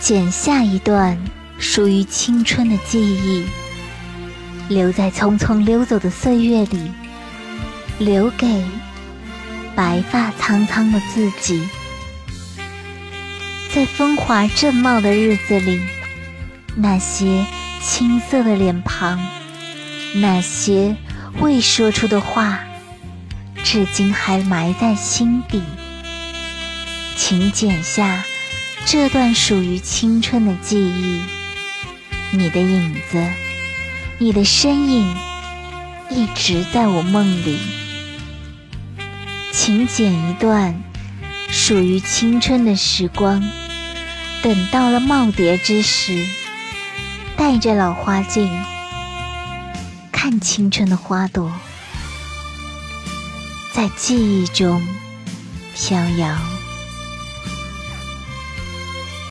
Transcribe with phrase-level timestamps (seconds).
[0.00, 1.18] 剪下一段
[1.58, 3.44] 属于青春的记忆，
[4.66, 6.90] 留在匆匆溜走的岁月里，
[7.98, 8.64] 留给
[9.76, 11.68] 白发苍苍的自己。
[13.74, 15.78] 在风华正茂的日子里，
[16.74, 17.44] 那些
[17.82, 19.20] 青涩的脸庞，
[20.14, 20.96] 那些
[21.40, 22.60] 未说出的话，
[23.62, 25.62] 至今还埋在心底。
[27.16, 28.24] 请剪下
[28.86, 31.20] 这段属于青春的记忆，
[32.32, 33.24] 你的影子，
[34.18, 35.16] 你的身影，
[36.10, 37.58] 一直在我梦里。
[39.52, 40.82] 请剪一段
[41.48, 43.42] 属于青春的时光。
[44.42, 46.26] 等到了耄耋之时，
[47.36, 48.48] 戴着老花镜，
[50.10, 51.52] 看青春的花朵，
[53.72, 54.82] 在记忆中
[55.74, 56.59] 飘摇。